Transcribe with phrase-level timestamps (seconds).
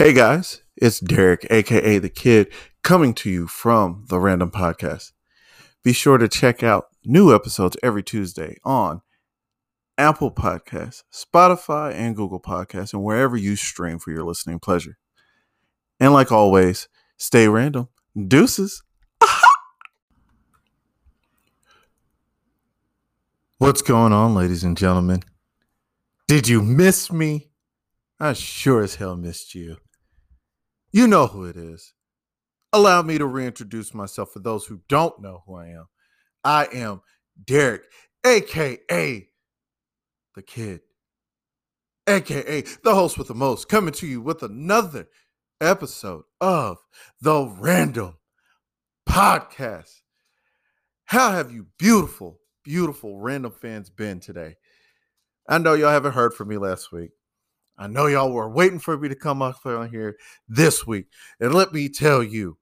[0.00, 2.50] Hey guys, it's Derek, aka The Kid,
[2.82, 5.12] coming to you from the Random Podcast.
[5.84, 9.02] Be sure to check out new episodes every Tuesday on
[9.98, 14.96] Apple Podcasts, Spotify, and Google Podcasts, and wherever you stream for your listening pleasure.
[16.00, 16.88] And like always,
[17.18, 17.90] stay random.
[18.26, 18.82] Deuces.
[23.58, 25.24] What's going on, ladies and gentlemen?
[26.26, 27.50] Did you miss me?
[28.18, 29.76] I sure as hell missed you.
[30.92, 31.94] You know who it is.
[32.72, 35.86] Allow me to reintroduce myself for those who don't know who I am.
[36.44, 37.02] I am
[37.42, 37.82] Derek,
[38.24, 39.28] aka
[40.34, 40.80] the kid,
[42.08, 45.08] aka the host with the most, coming to you with another
[45.60, 46.78] episode of
[47.20, 48.16] the Random
[49.08, 50.02] Podcast.
[51.04, 54.56] How have you beautiful, beautiful random fans been today?
[55.48, 57.10] I know y'all haven't heard from me last week.
[57.80, 61.06] I know y'all were waiting for me to come up on here this week.
[61.40, 62.58] And let me tell you,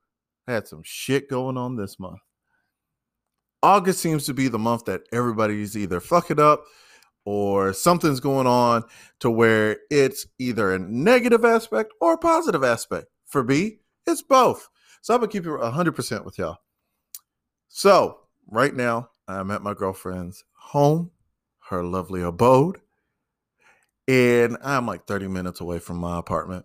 [0.47, 2.21] I had some shit going on this month.
[3.61, 6.63] August seems to be the month that everybody's either fucking up
[7.25, 8.85] or something's going on
[9.19, 13.09] to where it's either a negative aspect or a positive aspect.
[13.27, 14.69] For me, it's both.
[15.03, 16.59] So I'm gonna keep it 100% with y'all.
[17.67, 21.11] So right now, I'm at my girlfriend's home,
[21.69, 22.81] her lovely abode,
[24.09, 26.65] and I'm like 30 minutes away from my apartment.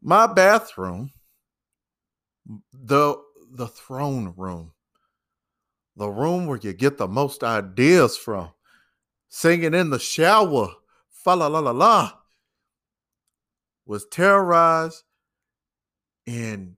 [0.00, 1.10] My bathroom,
[2.72, 3.16] the
[3.50, 4.72] the throne room,
[5.96, 8.50] the room where you get the most ideas from
[9.28, 10.74] singing in the shower,
[11.10, 12.12] fa la la la la,
[13.86, 15.02] was terrorized
[16.26, 16.76] and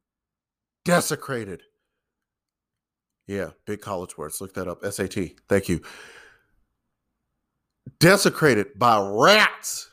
[0.85, 1.63] desecrated.
[3.27, 4.41] Yeah, big college words.
[4.41, 4.85] Look that up.
[4.85, 5.33] SAT.
[5.49, 5.83] Thank you.
[8.01, 9.93] Desecrated by rats,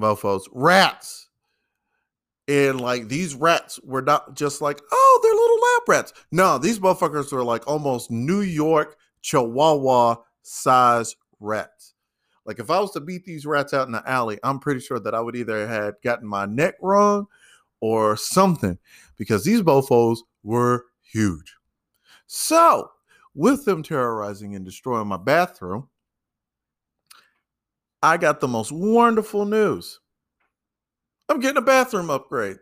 [0.00, 0.42] mofos.
[0.52, 1.28] Rats.
[2.48, 6.12] And like these rats were not just like, oh, they're little lab rats.
[6.32, 11.94] No, these motherfuckers were like almost New York Chihuahua size rats.
[12.46, 15.00] Like if I was to beat these rats out in the alley, I'm pretty sure
[15.00, 17.26] that I would either had gotten my neck wrong
[17.80, 18.78] or something
[19.16, 21.56] because these bofos were huge.
[22.28, 22.90] So,
[23.34, 25.88] with them terrorizing and destroying my bathroom,
[28.06, 29.98] I got the most wonderful news.
[31.28, 32.58] I'm getting a bathroom upgrade.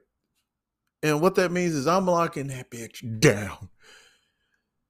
[1.03, 3.69] And what that means is I'm locking that bitch down.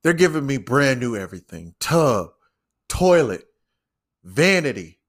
[0.05, 2.29] They're giving me brand new everything tub,
[2.89, 3.47] toilet,
[4.23, 5.01] vanity.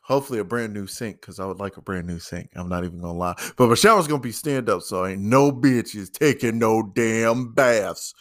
[0.00, 2.48] Hopefully, a brand new sink because I would like a brand new sink.
[2.56, 3.34] I'm not even gonna lie.
[3.58, 8.14] But my shower's gonna be stand up, so ain't no bitches taking no damn baths.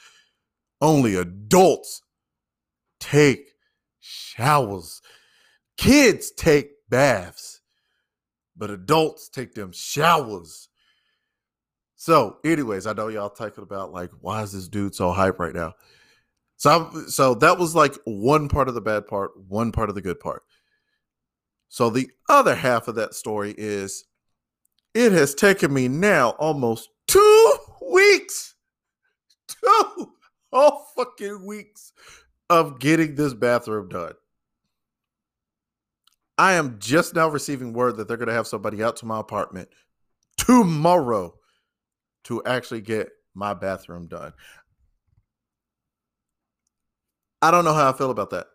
[0.82, 2.02] Only adults
[3.00, 3.48] take
[4.02, 5.02] showers.
[5.78, 7.62] Kids take baths,
[8.56, 10.70] but adults take them showers.
[11.96, 15.56] So, anyways, I know y'all talking about like, why is this dude so hype right
[15.56, 15.74] now?
[16.58, 19.96] So, I'm, so that was like one part of the bad part, one part of
[19.96, 20.44] the good part.
[21.68, 24.06] So the other half of that story is,
[24.94, 27.58] it has taken me now almost two
[27.92, 28.56] weeks,
[29.48, 30.14] two
[30.54, 31.92] whole fucking weeks
[32.50, 34.14] of getting this bathroom done.
[36.38, 39.20] I am just now receiving word that they're going to have somebody out to my
[39.20, 39.70] apartment
[40.38, 41.36] tomorrow
[42.26, 44.34] to actually get my bathroom done.
[47.42, 48.48] I don't know how I feel about that.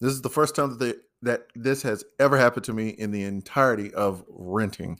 [0.00, 3.10] This is the first time that they, that this has ever happened to me in
[3.10, 4.98] the entirety of renting.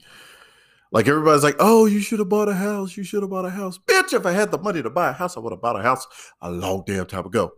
[0.91, 2.97] Like everybody's like, "Oh, you should have bought a house.
[2.97, 5.13] You should have bought a house." Bitch, if I had the money to buy a
[5.13, 6.07] house, I would have bought a house
[6.41, 7.53] a long damn time ago.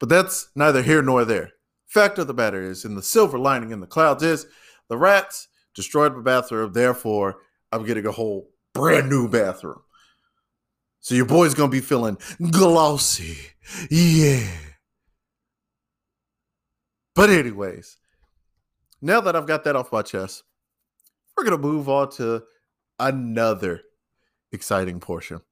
[0.00, 1.53] But that's neither here nor there.
[1.94, 4.48] Fact of the matter is, in the silver lining in the clouds is
[4.88, 5.46] the rats
[5.76, 6.72] destroyed my bathroom.
[6.72, 7.36] Therefore,
[7.70, 9.80] I'm getting a whole brand new bathroom.
[10.98, 12.18] So your boy's gonna be feeling
[12.50, 13.38] glossy.
[13.92, 14.44] Yeah.
[17.14, 17.96] But, anyways,
[19.00, 20.42] now that I've got that off my chest,
[21.36, 22.42] we're to move on to
[22.98, 23.82] another
[24.50, 25.42] exciting portion.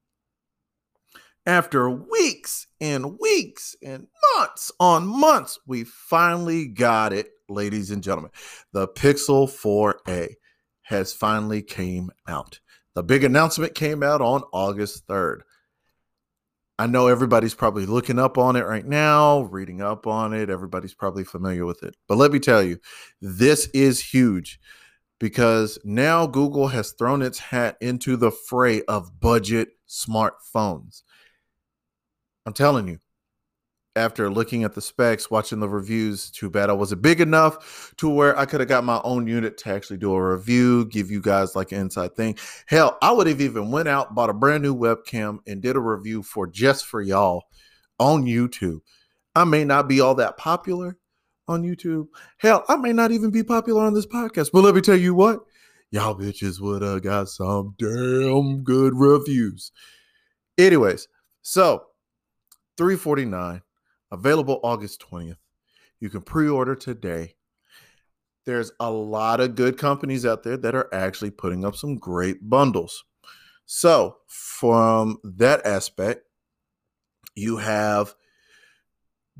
[1.44, 4.06] After weeks and weeks and
[4.36, 8.30] months on months, we finally got it, ladies and gentlemen.
[8.72, 10.34] The Pixel 4a
[10.82, 12.60] has finally came out.
[12.94, 15.40] The big announcement came out on August 3rd.
[16.78, 20.48] I know everybody's probably looking up on it right now, reading up on it.
[20.48, 21.96] Everybody's probably familiar with it.
[22.06, 22.78] But let me tell you,
[23.20, 24.60] this is huge
[25.18, 31.02] because now Google has thrown its hat into the fray of budget smartphones.
[32.46, 32.98] I'm telling you,
[33.94, 38.08] after looking at the specs, watching the reviews, too bad I wasn't big enough to
[38.08, 41.20] where I could have got my own unit to actually do a review, give you
[41.20, 42.36] guys like an inside thing.
[42.66, 45.80] Hell, I would have even went out, bought a brand new webcam, and did a
[45.80, 47.44] review for just for y'all
[47.98, 48.80] on YouTube.
[49.34, 50.96] I may not be all that popular
[51.48, 52.08] on YouTube.
[52.38, 54.50] Hell, I may not even be popular on this podcast.
[54.52, 55.40] But let me tell you what,
[55.90, 59.70] y'all bitches would have got some damn good reviews.
[60.56, 61.08] Anyways,
[61.42, 61.84] so
[62.76, 63.62] 349
[64.10, 65.36] available August 20th.
[66.00, 67.34] You can pre order today.
[68.44, 72.48] There's a lot of good companies out there that are actually putting up some great
[72.48, 73.04] bundles.
[73.66, 76.22] So, from that aspect,
[77.36, 78.14] you have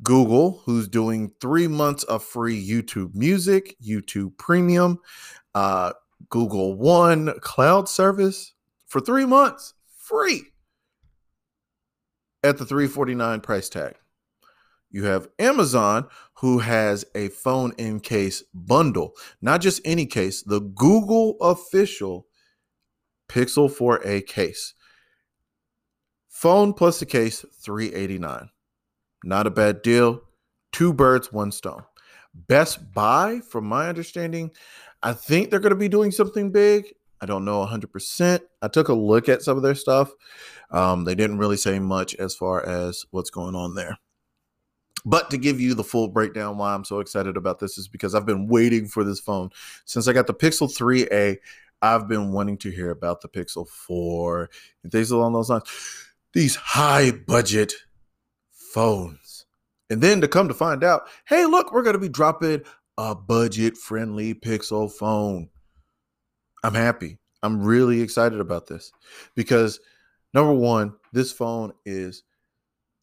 [0.01, 4.99] Google, who's doing three months of free YouTube Music, YouTube Premium,
[5.53, 5.93] uh,
[6.29, 8.53] Google One cloud service
[8.87, 10.52] for three months free
[12.43, 13.95] at the 349 price tag.
[14.89, 20.59] You have Amazon, who has a phone in case bundle, not just any case, the
[20.59, 22.27] Google official
[23.27, 24.75] Pixel 4a case.
[26.29, 28.49] Phone plus the case, 389.
[29.23, 30.21] Not a bad deal.
[30.71, 31.83] Two birds, one stone.
[32.35, 34.51] Best Buy, from my understanding,
[35.01, 36.93] I think they're going to be doing something big.
[37.23, 38.41] I don't know 100%.
[38.61, 40.11] I took a look at some of their stuff.
[40.71, 43.97] Um, they didn't really say much as far as what's going on there.
[45.05, 48.13] But to give you the full breakdown, why I'm so excited about this is because
[48.13, 49.51] I've been waiting for this phone
[49.85, 51.37] since I got the Pixel 3a.
[51.81, 54.49] I've been wanting to hear about the Pixel 4
[54.83, 55.63] and things along those lines.
[56.33, 57.71] These high budget
[58.51, 59.45] phones.
[59.89, 62.63] And then to come to find out, hey, look, we're going to be dropping
[62.97, 65.47] a budget friendly Pixel phone.
[66.63, 67.19] I'm happy.
[67.41, 68.91] I'm really excited about this
[69.35, 69.79] because
[70.33, 72.23] number one, this phone is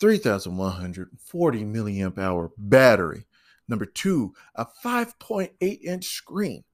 [0.00, 3.26] 3,140 milliamp hour battery.
[3.68, 5.50] Number two, a 5.8
[5.84, 6.64] inch screen.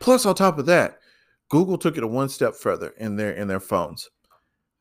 [0.00, 0.98] Plus, on top of that,
[1.48, 4.08] Google took it a one step further in their in their phones.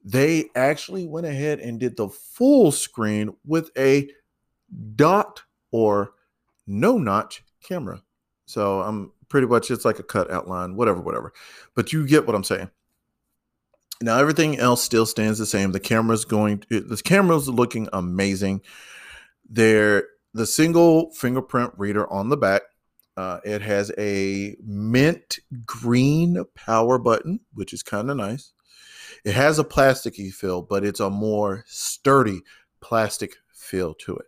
[0.03, 4.09] They actually went ahead and did the full screen with a
[4.95, 6.13] dot or
[6.65, 8.01] no notch camera.
[8.45, 11.33] So I'm pretty much it's like a cut outline, whatever, whatever.
[11.75, 12.69] But you get what I'm saying.
[14.01, 15.71] Now everything else still stands the same.
[15.71, 16.63] The camera's going.
[16.69, 18.61] The camera's looking amazing.
[19.49, 22.61] There, the single fingerprint reader on the back.
[23.17, 28.53] Uh, it has a mint green power button, which is kind of nice.
[29.25, 32.41] It has a plasticky feel, but it's a more sturdy
[32.79, 34.27] plastic feel to it.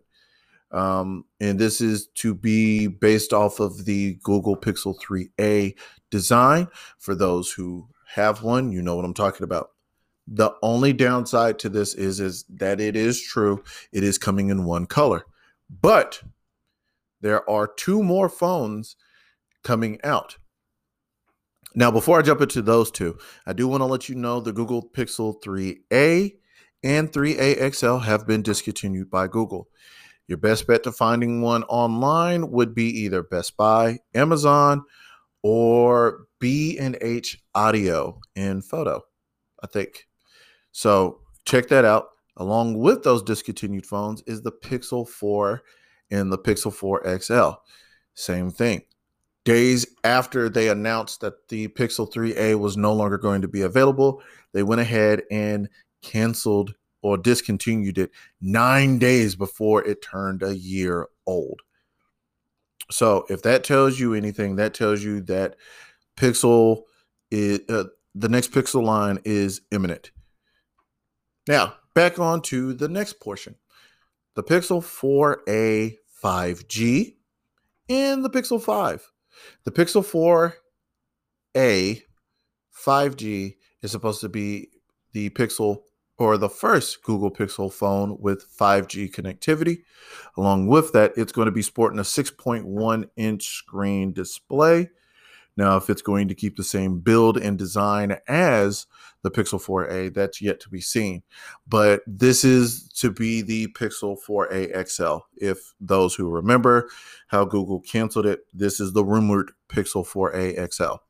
[0.72, 5.76] Um, and this is to be based off of the Google Pixel 3a
[6.10, 6.68] design.
[6.98, 9.72] For those who have one, you know what I'm talking about.
[10.28, 14.66] The only downside to this is is that it is true it is coming in
[14.66, 15.26] one color.
[15.70, 16.22] But
[17.22, 18.96] there are two more phones
[19.64, 20.38] coming out.
[21.74, 24.52] Now, before I jump into those two, I do want to let you know the
[24.52, 26.34] Google Pixel 3a
[26.84, 29.70] and 3a XL have been discontinued by Google.
[30.28, 34.84] Your best bet to finding one online would be either Best Buy, Amazon,
[35.44, 39.02] or B and H Audio in photo.
[39.62, 40.08] I think.
[40.72, 42.10] So check that out.
[42.38, 45.62] Along with those discontinued phones is the Pixel 4
[46.12, 47.50] and the Pixel 4 XL.
[48.14, 48.82] Same thing.
[49.44, 54.22] Days after they announced that the Pixel 3a was no longer going to be available,
[54.54, 55.68] they went ahead and
[56.02, 61.62] canceled or discontinued it nine days before it turned a year old.
[62.90, 65.56] So if that tells you anything, that tells you that
[66.18, 66.84] Pixel
[67.32, 70.12] is uh, the next Pixel line is imminent.
[71.48, 73.56] Now, back on to the next portion.
[74.36, 77.16] The Pixel 4a 5G
[77.90, 79.12] and the Pixel 5.
[79.64, 80.54] The Pixel
[81.56, 82.04] 4a
[82.86, 84.70] 5G is supposed to be
[85.14, 85.82] the Pixel
[86.22, 89.80] or the first Google Pixel phone with 5G connectivity.
[90.38, 94.92] Along with that, it's going to be sporting a 6.1 inch screen display.
[95.58, 98.86] Now, if it's going to keep the same build and design as
[99.24, 101.24] the Pixel 4a, that's yet to be seen.
[101.68, 105.26] But this is to be the Pixel 4a XL.
[105.38, 106.90] If those who remember
[107.28, 111.02] how Google canceled it, this is the rumored Pixel 4a XL.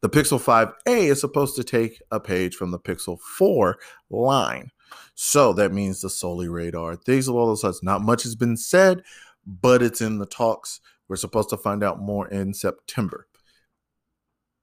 [0.00, 3.78] The Pixel 5a is supposed to take a page from the Pixel 4
[4.10, 4.70] line.
[5.14, 7.82] So that means the Soli radar, things along those lines.
[7.82, 9.02] Not much has been said,
[9.44, 10.80] but it's in the talks.
[11.08, 13.26] We're supposed to find out more in September.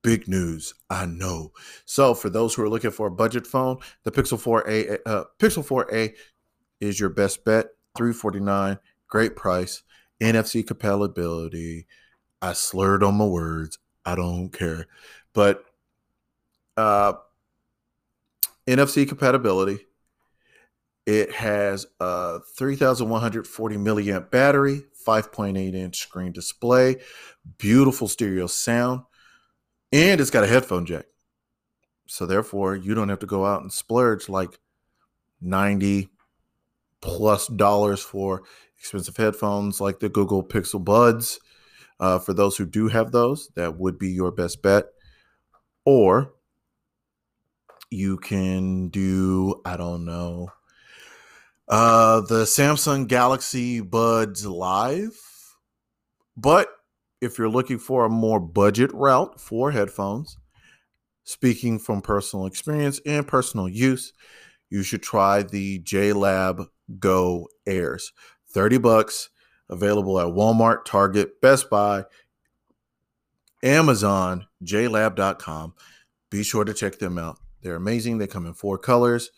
[0.03, 1.51] Big news, I know.
[1.85, 5.65] So for those who are looking for a budget phone, the Pixel 4a, uh, Pixel
[5.65, 6.13] 4a
[6.79, 7.67] is your best bet.
[7.97, 8.77] 349,
[9.07, 9.83] great price,
[10.21, 11.87] NFC compatibility.
[12.41, 13.79] I slurred on my words.
[14.05, 14.87] I don't care.
[15.35, 15.63] But
[16.75, 17.13] uh
[18.67, 19.79] NFC compatibility.
[21.05, 26.97] It has a 3140 milliamp battery, 5.8 inch screen display,
[27.59, 29.01] beautiful stereo sound,
[29.91, 31.05] and it's got a headphone jack.
[32.07, 34.59] So therefore, you don't have to go out and splurge like
[35.41, 36.09] 90
[37.01, 38.41] plus dollars for
[38.79, 41.39] expensive headphones like the Google Pixel Buds.
[41.99, 44.85] Uh, for those who do have those, that would be your best bet.
[45.85, 46.33] Or
[47.91, 50.49] you can do, I don't know,
[51.67, 55.19] uh, the Samsung Galaxy Buds Live.
[56.35, 56.69] But
[57.21, 60.37] if you're looking for a more budget route for headphones,
[61.23, 64.13] speaking from personal experience and personal use,
[64.69, 66.67] you should try the JLab
[66.99, 68.11] Go Airs.
[68.51, 69.29] 30 bucks,
[69.69, 72.03] available at Walmart, Target, Best Buy,
[73.65, 75.73] Amazon, JLab.com.
[76.29, 77.39] Be sure to check them out.
[77.61, 78.19] They're amazing.
[78.19, 79.31] They come in four colors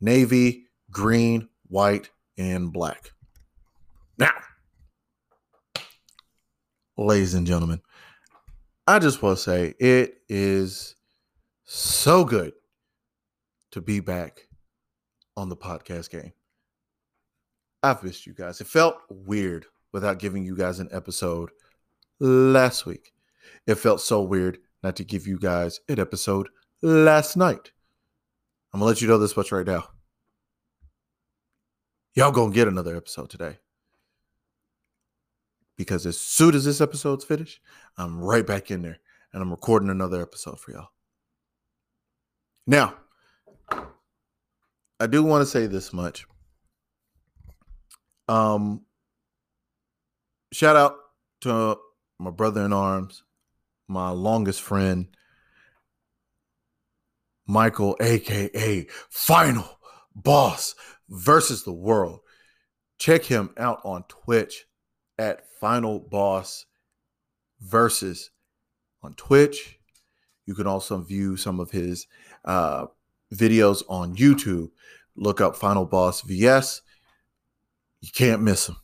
[0.00, 3.12] navy, green, white, and black.
[4.18, 4.32] Now,
[6.96, 7.80] ladies and gentlemen,
[8.86, 10.96] I just want to say it is
[11.64, 12.52] so good
[13.70, 14.48] to be back
[15.36, 16.32] on the podcast game.
[17.82, 18.60] I've missed you guys.
[18.60, 21.50] It felt weird without giving you guys an episode
[22.20, 23.11] last week.
[23.66, 26.48] It felt so weird not to give you guys an episode
[26.82, 27.72] last night.
[28.72, 29.84] I'm gonna let you know this much right now.
[32.14, 33.58] Y'all gonna get another episode today.
[35.76, 37.60] Because as soon as this episode's finished,
[37.96, 38.98] I'm right back in there
[39.32, 40.88] and I'm recording another episode for y'all.
[42.66, 42.94] Now,
[45.00, 46.26] I do want to say this much.
[48.28, 48.82] Um,
[50.52, 50.96] shout out
[51.40, 51.76] to
[52.20, 53.24] my brother in arms,
[53.92, 55.08] my longest friend,
[57.46, 59.78] Michael, aka Final
[60.14, 60.74] Boss
[61.08, 62.20] versus the World.
[62.98, 64.64] Check him out on Twitch
[65.18, 66.66] at Final Boss
[67.60, 68.30] versus
[69.02, 69.78] on Twitch.
[70.46, 72.06] You can also view some of his
[72.44, 72.86] uh,
[73.34, 74.70] videos on YouTube.
[75.16, 76.80] Look up Final Boss VS.
[78.00, 78.76] You can't miss him.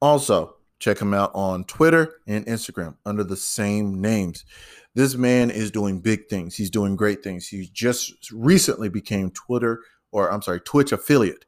[0.00, 4.44] Also, check him out on Twitter and Instagram under the same names.
[4.94, 6.56] This man is doing big things.
[6.56, 7.46] He's doing great things.
[7.46, 11.44] He just recently became Twitter or I'm sorry, Twitch affiliate.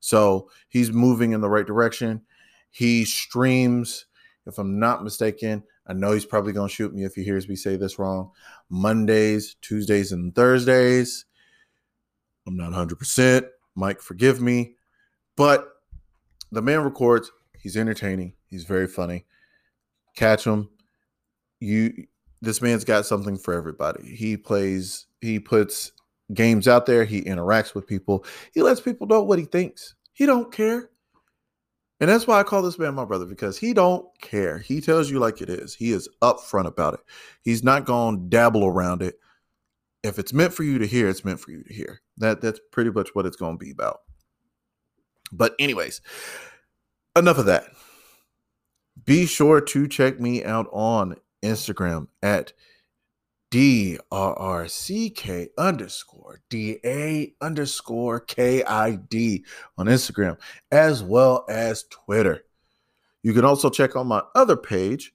[0.00, 2.22] So he's moving in the right direction.
[2.70, 4.06] He streams,
[4.46, 7.48] if I'm not mistaken, I know he's probably going to shoot me if he hears
[7.48, 8.30] me say this wrong.
[8.68, 11.24] Mondays, Tuesdays, and Thursdays.
[12.46, 13.46] I'm not 100%.
[13.74, 14.74] Mike, forgive me.
[15.36, 15.68] But
[16.50, 17.30] the man records.
[17.58, 18.34] He's entertaining.
[18.52, 19.24] He's very funny.
[20.14, 20.68] Catch him.
[21.58, 22.06] You
[22.42, 24.14] this man's got something for everybody.
[24.14, 25.92] He plays, he puts
[26.34, 28.24] games out there, he interacts with people.
[28.52, 29.94] He lets people know what he thinks.
[30.12, 30.90] He don't care.
[32.00, 34.58] And that's why I call this man my brother because he don't care.
[34.58, 35.72] He tells you like it is.
[35.72, 37.00] He is upfront about it.
[37.42, 39.14] He's not going to dabble around it.
[40.02, 42.00] If it's meant for you to hear, it's meant for you to hear.
[42.18, 44.00] That that's pretty much what it's going to be about.
[45.30, 46.00] But anyways,
[47.16, 47.66] enough of that.
[49.04, 52.52] Be sure to check me out on Instagram at
[53.50, 59.44] D R R C K underscore D A underscore K I D
[59.76, 60.38] on Instagram,
[60.70, 62.44] as well as Twitter.
[63.22, 65.12] You can also check on my other page,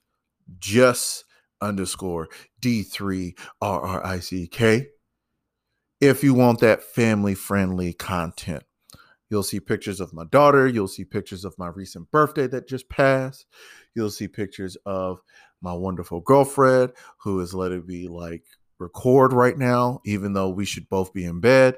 [0.58, 1.24] just
[1.60, 2.28] underscore
[2.60, 4.88] D3 R R I C K,
[6.00, 8.62] if you want that family friendly content.
[9.30, 10.66] You'll see pictures of my daughter.
[10.66, 13.46] You'll see pictures of my recent birthday that just passed.
[13.94, 15.20] You'll see pictures of
[15.60, 18.44] my wonderful girlfriend who is letting me like
[18.78, 21.76] record right now, even though we should both be in bed.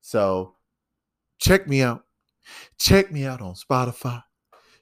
[0.00, 0.56] So
[1.38, 2.04] check me out.
[2.78, 4.22] Check me out on Spotify.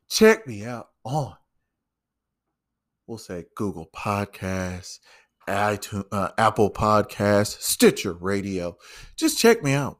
[0.08, 1.34] Check me out on,
[3.06, 5.00] we'll say Google Podcasts,
[5.46, 8.76] iTunes, uh, Apple Podcasts, Stitcher Radio.
[9.16, 9.98] Just check me out.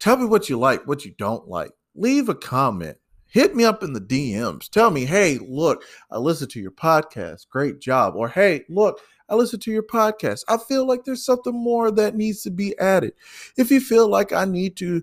[0.00, 1.72] Tell me what you like, what you don't like.
[1.94, 2.96] Leave a comment
[3.28, 4.68] hit me up in the DMs.
[4.68, 7.48] Tell me, hey, look, I listened to your podcast.
[7.48, 8.16] Great job.
[8.16, 10.44] Or hey, look, I listened to your podcast.
[10.48, 13.12] I feel like there's something more that needs to be added.
[13.56, 15.02] If you feel like I need to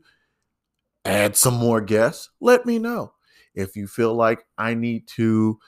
[1.06, 3.14] add some more guests, let me know.
[3.54, 5.60] If you feel like I need to,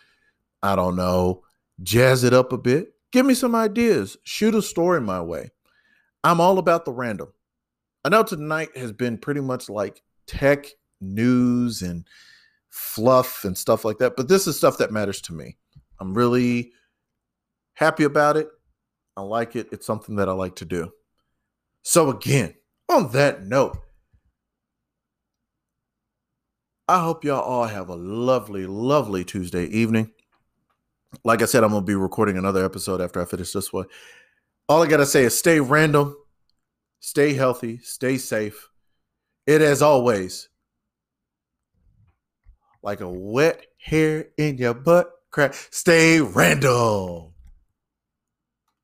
[0.62, 1.44] I don't know,
[1.84, 4.18] jazz it up a bit, give me some ideas.
[4.24, 5.52] Shoot a story my way.
[6.24, 7.32] I'm all about the random.
[8.08, 10.68] I know tonight has been pretty much like tech
[11.02, 12.08] news and
[12.70, 14.16] fluff and stuff like that.
[14.16, 15.58] But this is stuff that matters to me.
[16.00, 16.72] I'm really
[17.74, 18.48] happy about it.
[19.18, 19.68] I like it.
[19.74, 20.94] It's something that I like to do.
[21.84, 22.56] So, again,
[22.88, 23.78] on that note,
[26.88, 30.14] I hope y'all all have a lovely, lovely Tuesday evening.
[31.26, 33.88] Like I said, I'm going to be recording another episode after I finish this one.
[34.70, 36.16] All I got to say is stay random,
[37.00, 38.70] stay healthy, stay safe.
[39.46, 40.50] It, as always,
[42.84, 47.34] like a wet hair in your butt crack, stay random.